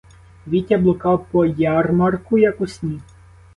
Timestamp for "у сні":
2.61-3.01